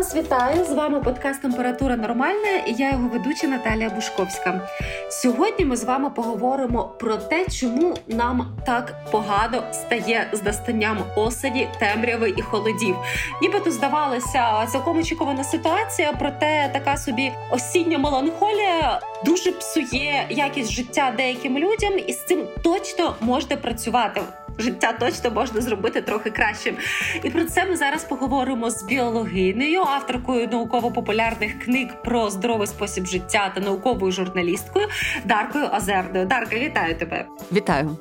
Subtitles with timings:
[0.00, 0.64] вас вітаю!
[0.64, 4.68] З вами подкаст Температура Нормальна і я його ведуча Наталія Бушковська.
[5.10, 11.68] Сьогодні ми з вами поговоримо про те, чому нам так погано стає з настанням осені,
[11.78, 12.96] темряви і холодів.
[13.42, 21.58] Нібито здавалося цілком очікувана ситуація, проте така собі осіння меланхолія дуже псує якість життя деяким
[21.58, 24.20] людям, і з цим точно можна працювати
[24.60, 26.76] життя точно можна зробити трохи кращим.
[27.24, 33.52] І про це ми зараз поговоримо з біологинею, авторкою науково-популярних книг про здоровий спосіб життя
[33.54, 34.88] та науковою журналісткою
[35.24, 36.26] Даркою Озерною.
[36.26, 37.26] Дарка, вітаю тебе!
[37.52, 37.96] Вітаю!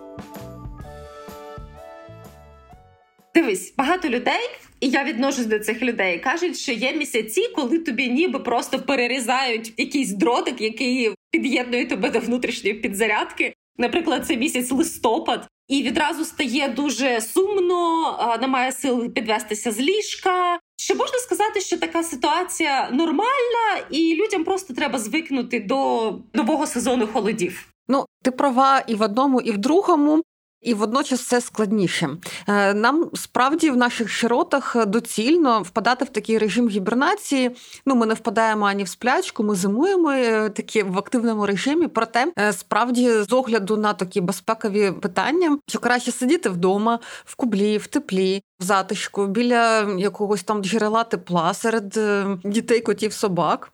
[3.36, 4.50] Дивись, багато людей,
[4.80, 6.20] і я відношусь до цих людей.
[6.20, 12.20] Кажуть, що є місяці, коли тобі ніби просто перерізають якийсь дротик, який під'єднує тебе до
[12.20, 13.54] внутрішньої підзарядки.
[13.78, 20.60] Наприклад, це місяць листопад, і відразу стає дуже сумно, немає сил підвестися з ліжка.
[20.76, 27.08] Чи можна сказати, що така ситуація нормальна, і людям просто треба звикнути до нового сезону
[27.08, 27.74] холодів?
[27.88, 30.24] Ну, ти права і в одному, і в другому.
[30.62, 32.10] І водночас все складніше.
[32.48, 37.52] Е, нам справді в наших широтах доцільно впадати в такий режим гібернації.
[37.86, 41.88] Ну, ми не впадаємо ані в сплячку, ми зимуємо е, такі в активному режимі.
[41.88, 47.78] Проте е, справді з огляду на такі безпекові питання, що краще сидіти вдома, в кублі,
[47.78, 52.00] в теплі, в затишку, біля якогось там джерела тепла серед
[52.44, 53.72] дітей, котів, собак,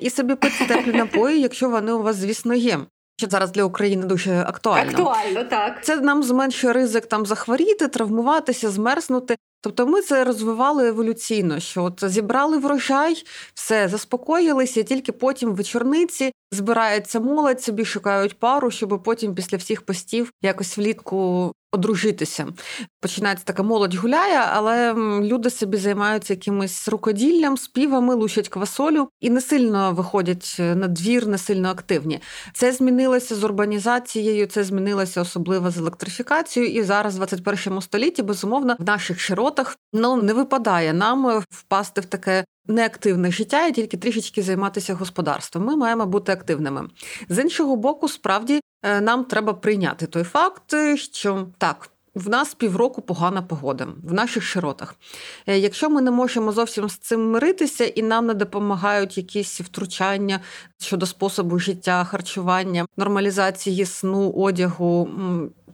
[0.00, 2.78] і собі пити теплі напої, якщо вони у вас, звісно, є
[3.16, 4.90] що зараз для України дуже актуально.
[4.90, 5.84] Актуально, так.
[5.84, 9.36] Це нам зменшує ризик там захворіти, травмуватися, змерзнути.
[9.60, 13.24] Тобто ми це розвивали еволюційно, що от зібрали врожай,
[13.54, 19.58] все заспокоїлися, і тільки потім в вечорниці збирається молодь, собі шукають пару, щоб потім після
[19.58, 22.46] всіх постів якось влітку одружитися.
[23.00, 29.40] Починається така молодь гуляє, але люди собі займаються якимось рукоділлям, співами, лучать квасолю і не
[29.40, 32.20] сильно виходять на двір, не сильно активні.
[32.54, 36.72] Це змінилося з урбанізацією, це змінилося особливо з електрифікацією.
[36.72, 42.04] І зараз, в 21 столітті, безумовно, в наших широтах ну не випадає нам впасти в
[42.04, 42.44] таке.
[42.66, 45.64] Неактивне життя і тільки трішечки займатися господарством.
[45.64, 46.88] Ми маємо бути активними.
[47.28, 51.88] З іншого боку, справді Е, нам треба прийняти той факт, що так.
[52.14, 54.94] В нас півроку погана погода в наших широтах.
[55.46, 60.40] Е, якщо ми не можемо зовсім з цим миритися, і нам не допомагають якісь втручання
[60.82, 65.08] щодо способу життя, харчування, нормалізації сну, одягу,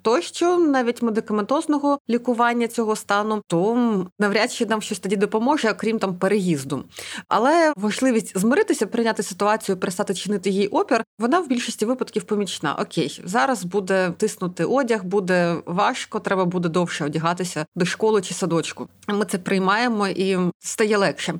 [0.02, 3.74] тощо, навіть медикаментозного лікування цього стану, то
[4.18, 6.84] навряд чи нам щось тоді допоможе, окрім там переїзду.
[7.28, 12.76] Але важливість змиритися, прийняти ситуацію, перестати чинити їй опір, вона в більшості випадків помічна.
[12.80, 18.88] Окей, зараз буде тиснути одяг, буде важко, треба буде довше одягатися до школи чи садочку.
[19.08, 21.34] Ми це приймаємо і стає легше.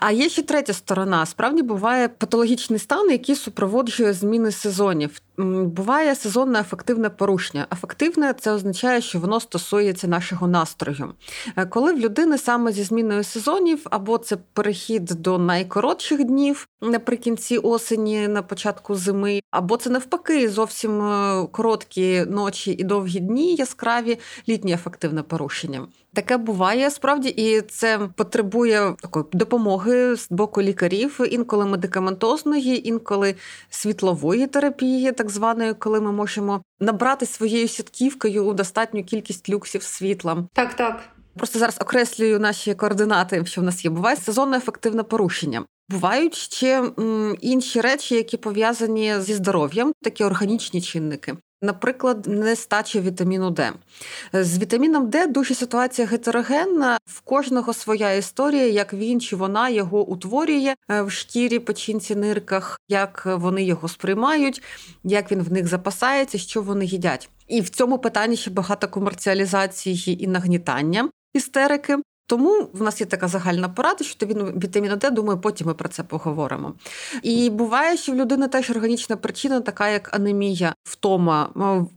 [0.00, 1.26] А є ще третя сторона.
[1.26, 5.20] Справді буває патологічний стан, який супроводжує зміни сезонів.
[5.38, 7.66] Буває сезонне ефективне порушення.
[7.72, 11.14] Ефективне це означає, що воно стосується нашого настрою.
[11.56, 17.58] Е, коли в людини саме зі зміною сезонів, або це перехід до найкоротших днів наприкінці
[17.58, 24.18] осені, на початку зими, або це навпаки зовсім е, короткі ночі і довгі дні, яскраві
[24.48, 25.86] літнє ефективне порушення.
[26.14, 33.34] Таке буває справді, і це потребує такої допомоги з боку лікарів, інколи медикаментозної, інколи
[33.70, 40.44] світлової терапії, так званої, коли ми можемо набрати своєю сітківкою достатню кількість люксів світла.
[40.52, 41.00] Так, так.
[41.36, 43.90] Просто зараз окреслюю наші координати, що в нас є.
[43.90, 45.64] Буває сезонне ефективне порушення.
[45.88, 51.34] Бувають ще м, інші речі, які пов'язані зі здоров'ям, такі органічні чинники.
[51.62, 53.72] Наприклад, нестача вітаміну Д.
[54.32, 56.98] З вітаміном Д дуже ситуація гетерогенна.
[57.06, 62.80] В кожного своя історія, як він чи вона його утворює е, в шкірі, печінці, нирках,
[62.88, 64.62] як вони його сприймають,
[65.04, 67.30] як він в них запасається, що вони їдять.
[67.48, 71.98] І в цьому питанні ще багато комерціалізації і нагнітання істерики.
[72.26, 75.88] Тому в нас є така загальна порада, що він вітаміну Д, думаю, потім ми про
[75.88, 76.74] це поговоримо.
[77.22, 81.50] І буває, що в людини теж органічна причина, така як анемія, втома,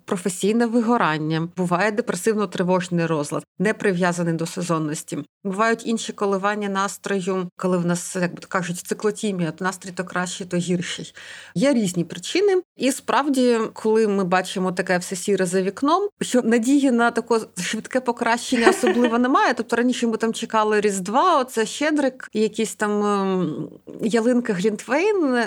[0.06, 5.18] професійне вигорання, буває депресивно-тривожний розлад, не прив'язаний до сезонності.
[5.44, 10.48] Бувають інші коливання настрою, коли в нас, як би кажуть, циклотімія, то настрій то кращий,
[10.48, 11.14] то гірший.
[11.56, 16.92] Є різні причини, і справді, коли ми бачимо таке все сіре за вікном, що надії
[16.92, 19.54] на таке швидке покращення особливо немає.
[19.54, 23.70] Тобто раніше ми ми там чекали Різдва, оце Щедрик, якісь там ем,
[24.02, 25.38] ялинка Грінтвейн.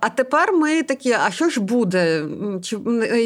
[0.00, 2.24] А тепер ми такі: а що ж буде?
[2.62, 2.78] Чи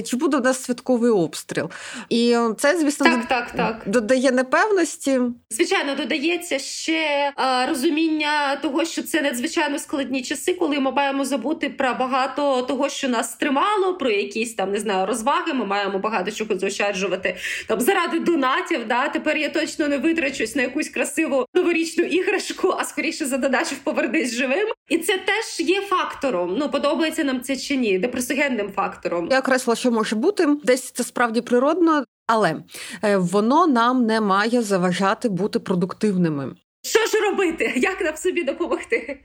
[0.03, 1.71] чи буде у нас святковий обстріл?
[2.09, 3.83] І це, звісно, так, так, так.
[3.87, 5.21] додає непевності.
[5.51, 11.69] Звичайно, додається ще а, розуміння того, що це надзвичайно складні часи, коли ми маємо забути
[11.69, 15.53] про багато того, що нас тримало, про якісь там не знаю розваги.
[15.53, 18.89] Ми маємо багато чого заощаджувати там заради донатів.
[18.89, 23.75] Да, тепер я точно не витрачусь на якусь красиву новорічну іграшку, а скоріше за додачу
[23.85, 24.69] повернись живим.
[24.89, 26.57] І це теж є фактором.
[26.59, 29.29] Ну подобається нам це чи ні, депресогенним фактором.
[29.31, 32.57] Я окреслила, що може бути десь це справді природно, але
[33.05, 36.55] е, воно нам не має заважати бути продуктивними.
[36.85, 37.73] Що ж робити?
[37.77, 39.21] Як нам собі допомогти?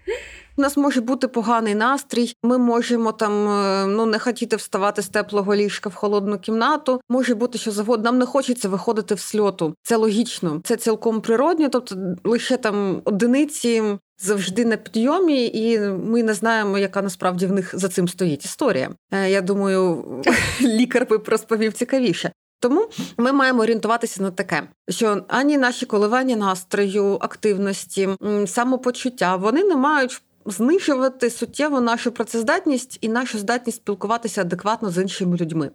[0.59, 2.33] У нас може бути поганий настрій.
[2.43, 7.01] Ми можемо там е, ну не хотіти вставати з теплого ліжка в холодну кімнату.
[7.09, 8.03] Може бути, що завгодно.
[8.03, 9.75] Нам не хочеться виходити в сльоту.
[9.83, 11.69] Це логічно, це цілком природньо.
[11.69, 13.83] Тобто лише там одиниці
[14.19, 18.89] завжди на підйомі, і ми не знаємо, яка насправді в них за цим стоїть історія.
[19.11, 20.05] Е, я думаю,
[20.61, 22.31] лікар би розповів цікавіше.
[22.59, 28.09] Тому ми маємо орієнтуватися на таке, що ані наші коливання настрою, активності,
[28.45, 35.37] самопочуття вони не мають знижувати суттєво нашу працездатність і нашу здатність спілкуватися адекватно з іншими
[35.37, 35.71] людьми.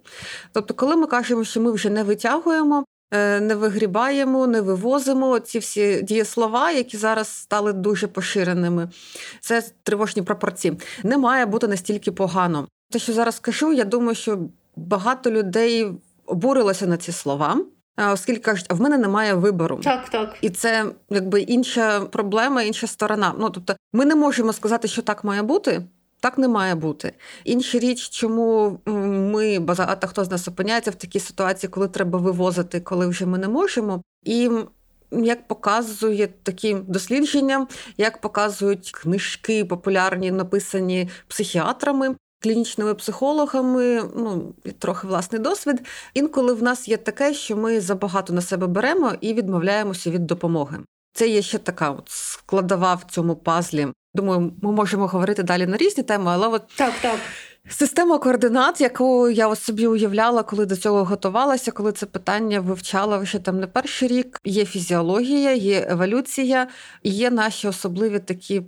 [0.52, 2.84] Тобто, коли ми кажемо, що ми вже не витягуємо.
[3.14, 8.88] Е, не вигрібаємо, не вивозимо ці всі дієслова, які зараз стали дуже поширеними.
[9.40, 10.78] Це тривожні пропорції.
[11.02, 12.68] Не має бути настільки погано.
[12.90, 14.38] Те, що зараз кажу, я думаю, що
[14.76, 15.92] багато людей
[16.26, 17.64] обурилося на ці слова.
[17.96, 22.86] Оскільки кажуть, а в мене немає вибору, так так, і це якби інша проблема, інша
[22.86, 23.34] сторона.
[23.38, 25.82] Ну тобто, ми не можемо сказати, що так має бути.
[26.20, 27.12] Так не має бути.
[27.44, 28.78] Інша річ, чому
[29.32, 33.38] ми багато хто з нас опиняється в такій ситуації, коли треба вивозити, коли вже ми
[33.38, 34.02] не можемо.
[34.24, 34.50] І
[35.10, 37.66] як показує такі дослідження,
[37.96, 45.86] як показують книжки популярні, написані психіатрами, клінічними психологами, ну трохи власний досвід.
[46.14, 50.78] Інколи в нас є таке, що ми забагато на себе беремо і відмовляємося від допомоги.
[51.14, 53.88] Це є ще така от складова в цьому пазлі.
[54.14, 57.18] Думаю, ми можемо говорити далі на різні теми, але от так, так.
[57.68, 63.18] Система координат, яку я ось собі уявляла, коли до цього готувалася, коли це питання вивчала
[63.18, 64.40] вже там не перший рік.
[64.44, 66.68] Є фізіологія, є еволюція,
[67.02, 68.62] є наші особливі такі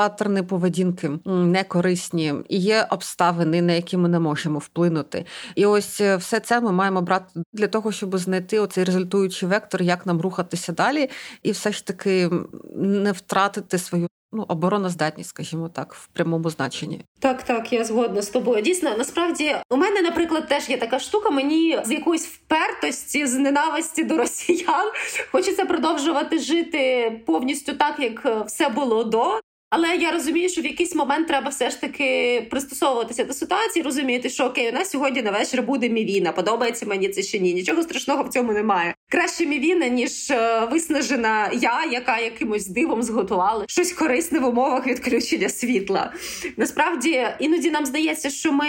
[0.00, 5.24] паттерни поведінки некорисні, і є обставини, на які ми не можемо вплинути.
[5.54, 9.82] І ось е, все це ми маємо брати для того, щоб знайти оцей результуючий вектор,
[9.82, 11.10] як нам рухатися далі,
[11.42, 12.30] і все ж таки
[12.76, 14.06] не втратити свою.
[14.32, 17.00] Ну, обороноздатність, скажімо так, в прямому значенні.
[17.20, 18.62] Так, так, я згодна з тобою.
[18.62, 21.30] Дійсно, насправді у мене, наприклад, теж є така штука.
[21.30, 24.90] Мені з якоїсь впертості, з ненависті до росіян
[25.32, 29.40] хочеться продовжувати жити повністю так, як все було до.
[29.70, 34.30] Але я розумію, що в якийсь момент треба все ж таки пристосовуватися до ситуації, розуміти,
[34.30, 36.32] що окей, у нас сьогодні на вечір буде мівіна.
[36.32, 37.54] Подобається мені це чи ні.
[37.54, 38.94] Нічого страшного в цьому немає.
[39.08, 45.48] Краще мівіна, ніж е, виснажена я, яка якимось дивом зготувала щось корисне в умовах відключення
[45.48, 46.12] світла.
[46.56, 48.66] Насправді іноді нам здається, що ми.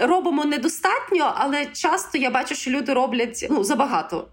[0.00, 4.28] Робимо недостатньо, але часто я бачу, що люди роблять ну забагато.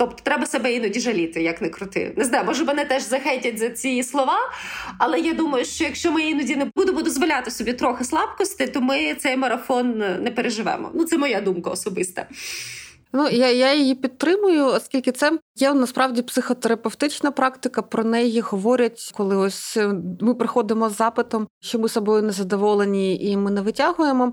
[0.00, 2.12] Тобто треба себе іноді жаліти, як не крути.
[2.16, 4.38] Не знаю, може мене теж захейтять за ці слова,
[4.98, 9.14] але я думаю, що якщо ми іноді не будемо дозволяти собі трохи слабкості, то ми
[9.14, 10.90] цей марафон не переживемо.
[10.94, 12.26] Ну це моя думка особиста.
[13.12, 17.82] Ну, я я її підтримую, оскільки це є насправді психотерапевтична практика.
[17.82, 23.30] Про неї говорять, коли ось е, ми приходимо з запитом, що ми собою не задоволені,
[23.30, 24.32] і ми не витягуємо.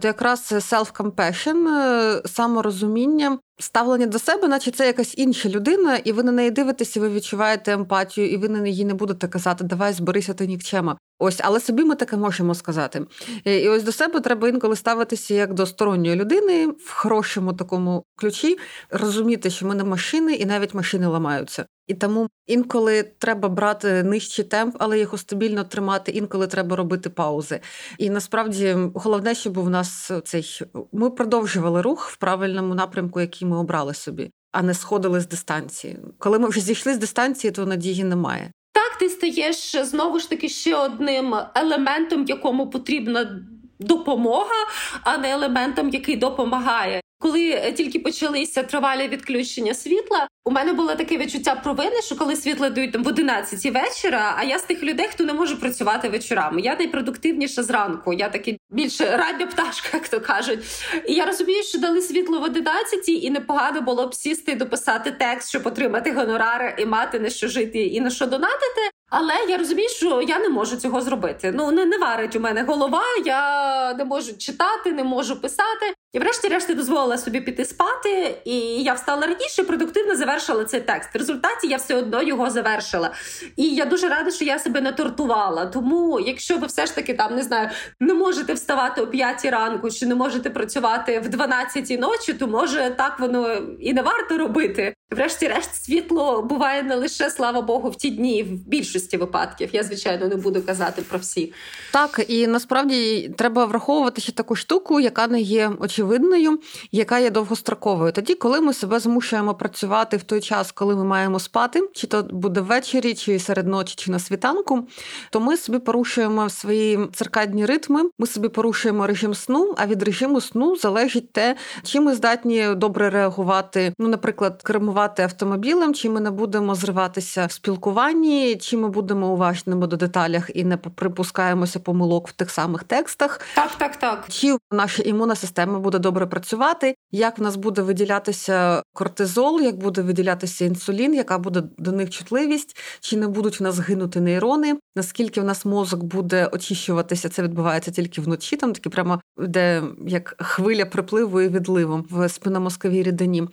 [0.00, 6.22] То якраз self-compassion, е, саморозуміння, ставлення до себе, наче це якась інша людина, і ви
[6.22, 10.34] на неї дивитеся, ви відчуваєте емпатію, і ви на неї не будете казати Давай зберися
[10.34, 10.96] ти нікчема.
[11.18, 13.06] Ось, але собі ми таке можемо сказати.
[13.44, 18.58] І ось до себе треба інколи ставитися як до сторонньої людини в хорошому такому ключі,
[18.90, 21.66] розуміти, що ми не машини, і навіть машини ламаються.
[21.86, 26.12] І тому інколи треба брати нижчий темп, але його стабільно тримати.
[26.12, 27.60] Інколи треба робити паузи.
[27.98, 30.60] І насправді головне, щоб у нас цей
[30.92, 35.98] ми продовжували рух в правильному напрямку, який ми обрали собі, а не сходили з дистанції.
[36.18, 38.50] Коли ми вже зійшли з дистанції, то надії немає.
[38.72, 43.40] Так, ти стаєш знову ж таки ще одним елементом, якому потрібна
[43.78, 44.66] допомога,
[45.02, 47.00] а не елементом, який допомагає.
[47.18, 52.70] Коли тільки почалися тривалі відключення світла, у мене було таке відчуття провини, що коли світло
[52.70, 56.60] дають там в 11 вечора, а я з тих людей, хто не може працювати вечорами.
[56.60, 58.12] Я найпродуктивніша зранку.
[58.12, 60.58] Я таки більше рання пташка, як то кажуть.
[61.06, 65.12] І я розумію, що дали світло в 11 і непогано було б сісти і дописати
[65.12, 68.90] текст, щоб отримати гонорари і мати на що жити і на що донатити.
[69.16, 71.52] Але я розумію, що я не можу цього зробити.
[71.54, 73.02] Ну не, не варить у мене голова.
[73.24, 75.94] Я не можу читати, не можу писати.
[76.12, 81.14] І, врешті-решт, дозволила собі піти спати, і я встала раніше, продуктивно завершила цей текст.
[81.14, 83.10] В результаті я все одно його завершила.
[83.56, 85.66] І я дуже рада, що я себе не тортувала.
[85.66, 89.90] Тому, якщо ви все ж таки там не знаю, не можете вставати о 5 ранку,
[89.90, 94.94] чи не можете працювати в 12 ночі, то може так воно і не варто робити.
[95.10, 99.68] Врешті-решт, світло буває не лише слава Богу, в ті дні, в більшості випадків.
[99.72, 101.52] Я звичайно не буду казати про всі.
[101.92, 106.58] Так і насправді треба враховувати ще таку штуку, яка не є очевидною,
[106.92, 108.12] яка є довгостроковою.
[108.12, 112.22] Тоді, коли ми себе змушуємо працювати в той час, коли ми маємо спати, чи то
[112.22, 114.88] буде ввечері, чи серед ночі, чи на світанку,
[115.30, 119.74] то ми собі порушуємо свої циркадні ритми, ми собі порушуємо режим сну.
[119.76, 125.22] А від режиму сну залежить те, чи ми здатні добре реагувати, ну, наприклад, кермувати керувати
[125.22, 130.64] автомобілем, чи ми не будемо зриватися в спілкуванні, чи ми будемо уважними до деталях і
[130.64, 133.40] не припускаємося помилок в тих самих текстах.
[133.54, 134.24] Так, так, так.
[134.28, 140.02] Чи наша імунна система буде добре працювати, як в нас буде виділятися кортизол, як буде
[140.02, 145.40] виділятися інсулін, яка буде до них чутливість, чи не будуть в нас гинути нейрони, наскільки
[145.40, 150.86] в нас мозок буде очищуватися, це відбувається тільки вночі, там такі прямо де як хвиля
[150.86, 153.48] припливу і відливу в спинномозковій рідині.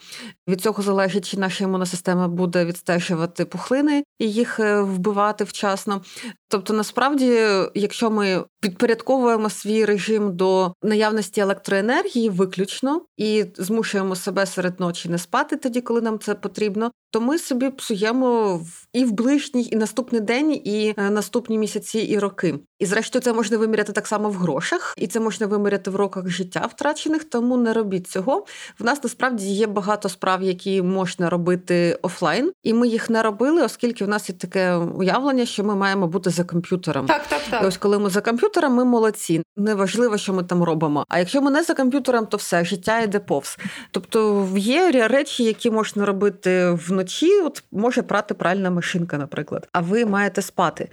[0.48, 6.02] Від цього залежить, чи наша імунна система буде відстежувати пухлини і їх е, вбивати вчасно.
[6.48, 7.40] Тобто, насправді,
[7.76, 15.18] якщо ми підпорядковуємо свій режим до наявності електроенергії виключно і змушуємо себе серед ночі не
[15.18, 18.62] спати тоді, коли нам це потрібно, то ми собі псуємо
[18.94, 22.60] і в ближній, і наступний день, і е, наступні місяці і роки.
[22.80, 26.30] І зрештою, це можна виміряти так само в грошах, і це можна виміряти в роках
[26.30, 27.24] життя втрачених.
[27.24, 28.46] Тому не робіть цього.
[28.80, 33.64] В нас насправді є багато справ, які можна робити офлайн, і ми їх не робили,
[33.64, 37.06] оскільки в нас є таке уявлення, що ми маємо бути за комп'ютером.
[37.06, 37.64] Так, так, так.
[37.64, 39.44] І Ось коли ми за комп'ютером, ми молодці.
[39.58, 41.06] Неважливо, що ми там робимо.
[41.10, 43.58] А якщо ми не за комп'ютером, то все життя йде повз.
[43.92, 47.42] Тобто є речі, які можна робити вночі.
[47.42, 50.90] От може прати пральна машинка, наприклад, а ви маєте спати.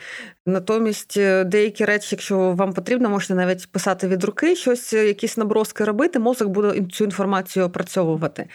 [0.48, 5.36] Натомість е, деякі речі, якщо вам потрібно, можна навіть писати від руки щось, е, якісь
[5.36, 6.18] наброски робити.
[6.18, 8.46] Мозок буде цю інформацію опрацьовувати.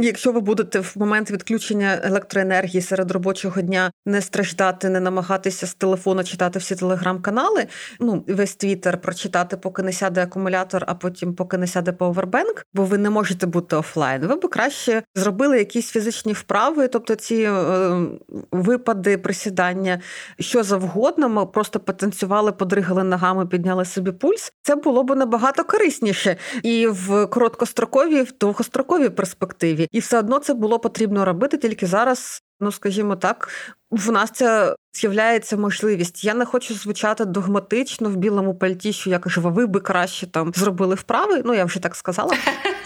[0.00, 5.74] Якщо ви будете в момент відключення електроенергії серед робочого дня не страждати, не намагатися з
[5.74, 7.66] телефону читати всі телеграм-канали,
[8.00, 12.84] ну весь твіттер прочитати, поки не сяде акумулятор, а потім поки не сяде пауербенк, бо
[12.84, 14.26] ви не можете бути офлайн.
[14.26, 18.06] Ви би краще зробили якісь фізичні вправи, тобто ці е,
[18.52, 20.00] випади, присідання,
[20.40, 20.97] що завгодно.
[21.18, 24.52] Ми просто потанцювали, подригали ногами, підняли собі пульс.
[24.62, 29.88] Це було б набагато корисніше і в короткостроковій, і в довгостроковій перспективі.
[29.92, 32.42] І все одно це було потрібно робити тільки зараз.
[32.60, 33.48] Ну, скажімо так,
[33.90, 36.24] в нас це з'являється можливість.
[36.24, 40.52] Я не хочу звучати догматично в білому пальті, що я кажу, ви би краще там
[40.56, 41.42] зробили вправи.
[41.44, 42.34] Ну я вже так сказала.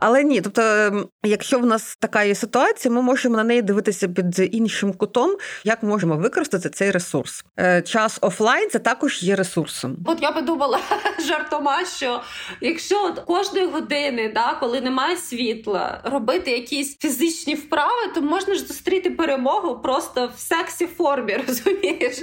[0.00, 4.08] Але ні, тобто, ем, якщо в нас така є ситуація, ми можемо на неї дивитися
[4.08, 7.44] під іншим кутом, як можемо використати цей ресурс.
[7.58, 9.96] Е, час офлайн це також є ресурсом.
[10.06, 10.78] От я би думала
[11.28, 12.20] жартома, що
[12.60, 18.60] якщо от кожної години, да, коли немає світла, робити якісь фізичні вправи, то можна ж
[18.60, 21.36] зустріти перемогу просто в сексі формі.
[21.48, 22.22] Розумієш?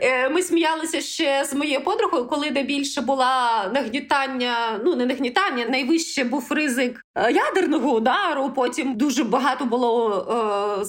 [0.00, 6.24] Е, ми сміялися ще з моєю подругою, коли найбільше була нагнітання, ну не нагнітання, найвище
[6.24, 8.50] був ризик ядерного удару.
[8.50, 10.78] Потім дуже багато було.
[10.82, 10.84] Е,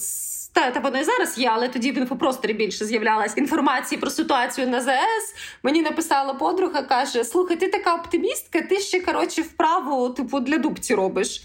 [0.58, 4.68] та, та воно і зараз є, але тоді в інфопросторі більше з'являлась інформації про ситуацію
[4.68, 5.36] на ЗС.
[5.64, 10.96] Мені написала подруга, каже: Слухай, ти така оптимістка, ти ще коротше вправу, типу, для дубці
[10.96, 11.42] робиш.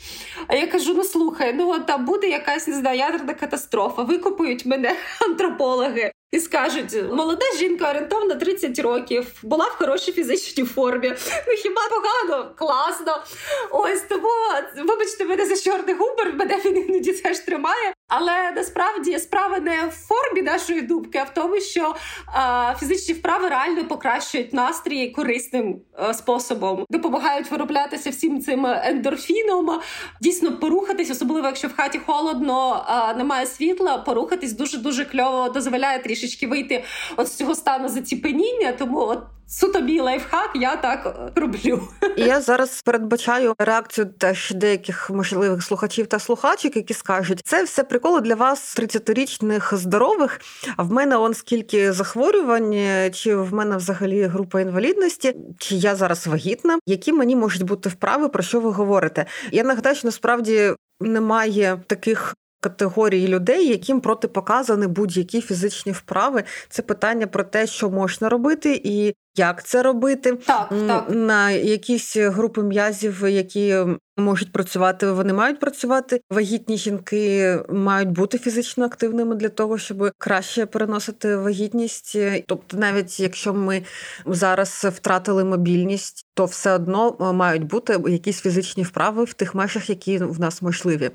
[0.46, 4.96] А я кажу: ну слухай, ну там буде якась не знаю, ядерна катастрофа, викопують мене
[5.28, 6.12] антропологи.
[6.32, 11.14] І скажуть, молода жінка орієнтовно 30 років, була в хорошій фізичній формі.
[11.46, 12.54] Ну хіба погано?
[12.56, 13.22] Класно.
[13.70, 14.28] Ось тому,
[14.76, 17.92] вибачте мене за чорний губер, мене він іноді теж тримає.
[18.14, 21.94] Але насправді справа не в формі нашої дубки, а в тому, що
[22.26, 29.80] а, фізичні вправи реально покращують настрій корисним а, способом, допомагають вироблятися всім цим ендорфіном.
[30.20, 35.98] Дійсно, порухатись, особливо якщо в хаті холодно, а, немає світла, порухатись дуже дуже кльово дозволяє
[35.98, 36.84] трішечки вийти
[37.16, 38.72] от з цього стану заціпеніння.
[38.72, 39.18] Тому от
[39.52, 41.80] суто мій лайфхак, я так роблю.
[42.16, 47.84] І Я зараз передбачаю реакцію теж деяких можливих слухачів та слухачок, які скажуть, це все
[47.84, 50.40] приколи для вас 30-річних здорових.
[50.76, 52.74] А в мене он скільки захворювань,
[53.12, 58.28] чи в мене взагалі група інвалідності, чи я зараз вагітна, які мені можуть бути вправи,
[58.28, 59.26] про що ви говорите?
[59.52, 62.34] Я нагадаю, що насправді немає таких.
[62.62, 69.14] Категорії людей, яким протипоказані будь-які фізичні вправи, це питання про те, що можна робити, і
[69.36, 71.04] як це робити, так, так.
[71.08, 73.76] на якісь групи м'язів, які
[74.16, 76.20] можуть працювати, вони мають працювати.
[76.30, 82.18] Вагітні жінки мають бути фізично активними для того, щоб краще переносити вагітність.
[82.46, 83.82] Тобто, навіть якщо ми
[84.26, 90.18] зараз втратили мобільність, то все одно мають бути якісь фізичні вправи в тих межах, які
[90.18, 91.10] в нас можливі.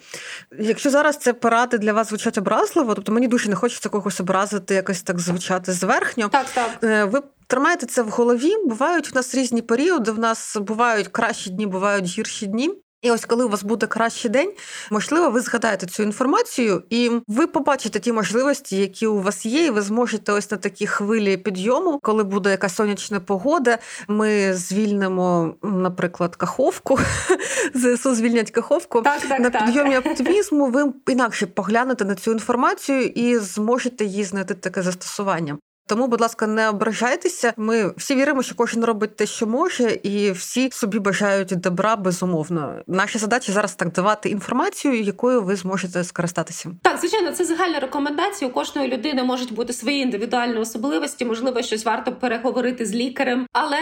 [0.60, 4.76] Якщо зараз це поради для вас звучать образливо, тобто мені дуже не хочеться когось образити,
[4.76, 6.30] якось так звучати зверхньо.
[6.30, 6.84] Так, так.
[6.84, 8.54] Е, ви Тримайте це в голові.
[8.66, 10.12] Бувають в нас різні періоди.
[10.12, 12.72] В нас бувають кращі дні, бувають гірші дні.
[13.02, 14.54] І ось коли у вас буде кращий день,
[14.92, 19.70] можливо, ви згадаєте цю інформацію, і ви побачите ті можливості, які у вас є, і
[19.70, 23.78] ви зможете ось на такі хвилі підйому, коли буде якась сонячна погода.
[24.08, 27.00] Ми звільнимо, наприклад, каховку.
[27.74, 29.66] ЗСУ звільнять каховку так, так, на так.
[29.66, 30.66] підйомі оптимізму.
[30.66, 35.58] Ви інакше поглянете на цю інформацію і зможете її знайти таке застосування.
[35.88, 37.54] Тому, будь ласка, не ображайтеся.
[37.58, 42.76] Ми всі віримо, що кожен робить те, що може, і всі собі бажають добра безумовно.
[42.88, 46.72] Наша задача зараз так давати інформацію, якою ви зможете скористатися.
[46.82, 48.50] Так, звичайно, це загальна рекомендація.
[48.50, 51.26] У кожної людини можуть бути свої індивідуальні особливості.
[51.26, 53.80] Можливо, щось варто переговорити з лікарем, але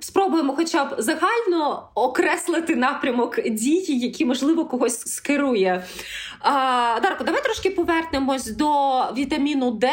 [0.00, 5.84] спробуємо, хоча б загально окреслити напрямок дії, які можливо когось скерує.
[6.40, 9.90] А, Дарко, давай трошки повернемось до вітаміну Д.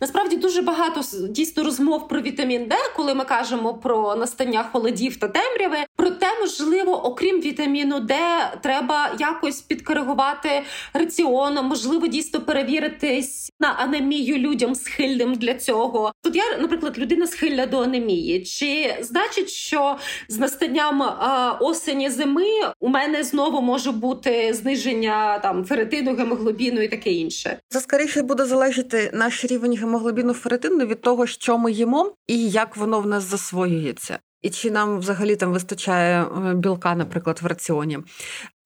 [0.00, 5.28] Насправді дуже багато дійсно розмов про вітамін Д, коли ми кажемо про настання холодів та
[5.28, 5.76] темряви.
[5.96, 8.14] Проте, можливо, окрім вітаміну Д,
[8.62, 10.62] треба якось підкоригувати
[10.94, 16.12] раціон, можливо, дійсно перевіритись на анемію людям схильним для цього.
[16.22, 18.44] Тут я, наприклад, людина схильна до анемії.
[18.44, 19.96] Чи значить, що
[20.28, 21.02] з настанням
[21.60, 22.46] осені зими
[22.80, 27.58] у мене знову може бути зниження там феретину, гемоглобіну і таке інше?
[27.68, 32.76] Це скоріше буде залежати наш рівень гемоглобіну феретину від того, що ми їмо і як
[32.76, 34.18] воно в нас засвоюється.
[34.42, 37.98] І чи нам взагалі там вистачає е, білка, наприклад, в раціоні.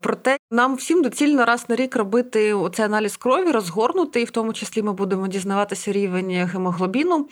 [0.02, 4.52] Проте нам всім доцільно раз на рік робити оцей аналіз крові, розгорнути, і в тому
[4.52, 7.28] числі ми будемо дізнаватися рівень гемоглобіну.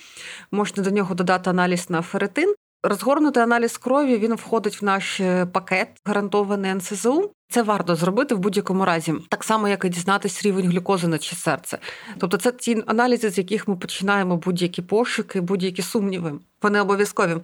[0.50, 2.54] Можна до нього додати аналіз на феретин.
[2.82, 7.32] Розгорнутий аналіз крові він входить в наш е, пакет, гарантований НСЗУ.
[7.50, 11.36] Це варто зробити в будь-якому разі, так само, як і дізнатись рівень глюкози на чи
[11.36, 11.78] серце.
[12.18, 16.38] Тобто, це ті аналізи, з яких ми починаємо будь-які пошуки, будь-які сумніви.
[16.62, 17.36] Вони обов'язкові.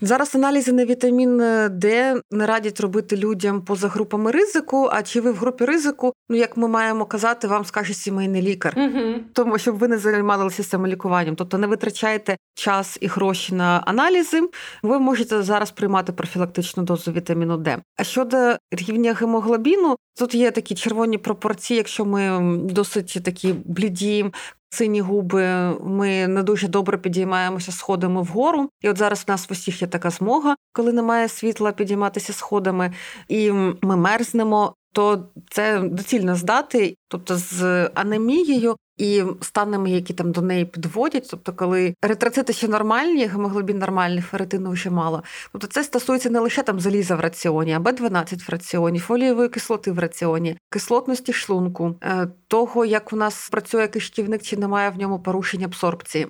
[0.00, 1.38] Зараз аналізи на вітамін
[1.70, 4.88] Д не радять робити людям поза групами ризику.
[4.92, 6.12] А чи ви в групі ризику?
[6.28, 9.14] Ну як ми маємо казати, вам скаже сімейний лікар, угу.
[9.32, 11.36] тому щоб ви не займалися самолікуванням.
[11.36, 14.42] Тобто не витрачайте час і гроші на аналізи.
[14.82, 17.78] Ви можете зараз приймати профілактичну дозу вітаміну Д.
[17.96, 24.32] А щодо рівня гемоглобіну, тут є такі червоні пропорції, якщо ми досить такі бліді,
[24.76, 28.70] сині губи, ми не дуже добре підіймаємося сходами вгору.
[28.80, 32.92] І от зараз в нас в усіх є така змога, коли немає світла, підійматися сходами,
[33.28, 34.74] і ми мерзнемо.
[34.92, 41.52] То це доцільно здати, тобто з анемією і станами, які там до неї підводять, тобто,
[41.52, 45.22] коли еритроцити ще нормальні, гемоглобін нормальний, феретину вже мало.
[45.52, 49.92] Тобто це стосується не лише там заліза в раціоні, а Б12 в раціоні, фолієвої кислоти
[49.92, 55.18] в раціоні, кислотності шлунку, е, того, як у нас працює кишківник, чи немає в ньому
[55.18, 56.26] порушень абсорбції.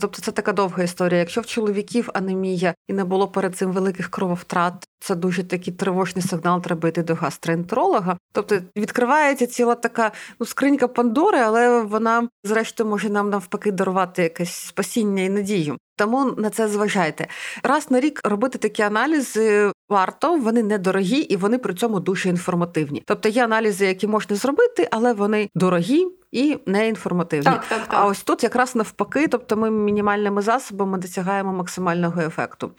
[0.00, 1.18] Тобто це така довга історія.
[1.18, 6.26] Якщо в чоловіків анемія і не було перед цим великих крововтрат, це дуже такий тривожний
[6.26, 8.18] сигнал, треба йти до гастроентеролога.
[8.32, 14.54] Тобто відкривається ціла така ну скринька Пандори, але вона, зрештою, може нам навпаки дарувати якесь
[14.54, 15.76] спасіння і надію.
[15.96, 17.26] Тому на це зважайте.
[17.62, 23.02] Раз на рік робити такі аналізи варто, вони недорогі і вони при цьому дуже інформативні.
[23.06, 26.06] Тобто є аналізи, які можна зробити, але вони дорогі.
[26.32, 27.44] І неінформативні.
[27.44, 27.88] Так, так, так.
[27.90, 32.70] А ось тут якраз навпаки, тобто ми мінімальними засобами досягаємо максимального ефекту.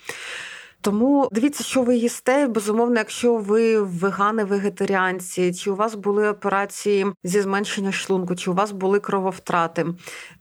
[0.81, 2.47] Тому дивіться, що ви їсте.
[2.47, 8.53] Безумовно, якщо ви вегани, вегетаріанці, чи у вас були операції зі зменшення шлунку, чи у
[8.53, 9.85] вас були крововтрати,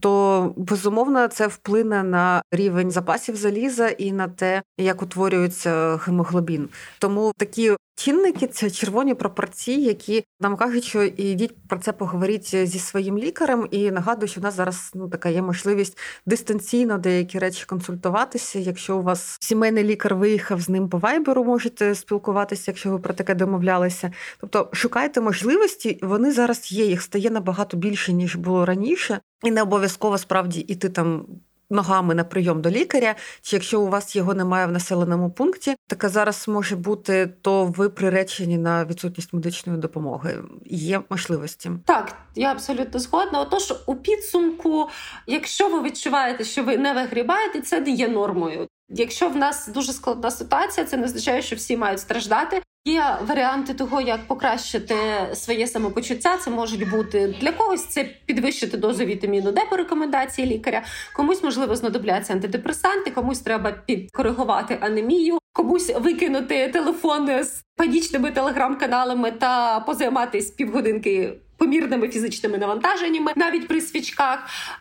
[0.01, 6.69] то безумовно це вплине на рівень запасів заліза і на те, як утворюється гемоглобін.
[6.99, 12.79] Тому такі Чинники це червоні пропорції, які нам кажуть, що ідіть про це поговоріть зі
[12.79, 13.69] своїм лікарем.
[13.71, 18.59] І нагадую, що в нас зараз ну така є можливість дистанційно деякі речі консультуватися.
[18.59, 23.15] Якщо у вас сімейний лікар виїхав з ним по вайберу, можете спілкуватися, якщо ви про
[23.15, 24.13] таке домовлялися.
[24.41, 26.85] Тобто шукайте можливості, вони зараз є.
[26.85, 31.27] Їх стає набагато більше ніж було раніше, і не обов'язково справді іти там
[31.71, 36.09] ногами на прийом до лікаря, чи якщо у вас його немає в населеному пункті, таке
[36.09, 40.39] зараз може бути, то ви приречені на відсутність медичної допомоги.
[40.67, 41.71] Є можливості.
[41.85, 43.41] Так, я абсолютно згодна.
[43.41, 44.89] Отож, у підсумку,
[45.27, 48.66] якщо ви відчуваєте, що ви не вигрібаєте, це не є нормою.
[48.89, 52.63] Якщо в нас дуже складна ситуація, це не означає, що всі мають страждати.
[52.85, 54.97] Є варіанти того, як покращити
[55.35, 56.37] своє самопочуття.
[56.37, 60.83] Це можуть бути для когось це підвищити дозу вітаміну, Д по рекомендації лікаря.
[61.13, 69.81] Комусь можливо знадобляться антидепресанти, комусь треба підкоригувати анемію, комусь викинути телефон з панічними телеграм-каналами та
[69.81, 74.39] позайматись півгодинки помірними фізичними навантаженнями, навіть при свічках.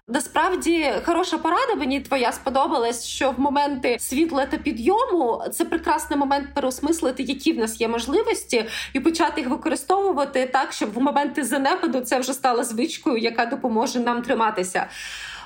[0.08, 6.48] Насправді хороша порада мені твоя сподобалась, що в моменти світла та підйому це прекрасний момент
[6.54, 12.00] переосмислити, які в нас є можливості, і почати їх використовувати так, щоб в моменти занепаду
[12.00, 14.88] це вже стало звичкою, яка допоможе нам триматися.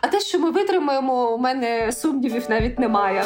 [0.02, 3.26] А те, що ми витримаємо, у мене сумнівів навіть немає.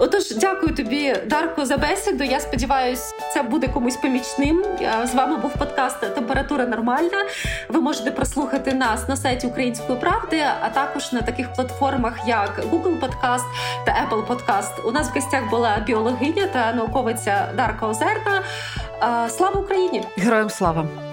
[0.00, 2.24] Отож, дякую тобі, Дарко, за бесіду.
[2.24, 4.64] Я сподіваюся, це буде комусь помічним.
[5.04, 7.26] З вами був подкаст Температура нормальна.
[7.68, 13.00] Ви можете прослухати нас на сайті Української правди, а також на таких платформах, як Google
[13.00, 13.44] Podcast
[13.86, 14.88] та Apple Podcast.
[14.88, 18.42] У нас в гостях була біологиня та науковиця Дарка Озерна.
[19.28, 20.04] Слава Україні!
[20.16, 21.09] Героям слава!